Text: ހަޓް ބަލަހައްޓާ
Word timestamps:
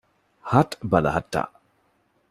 ހަޓް 0.51 0.75
ބަލަހައްޓާ 0.89 1.41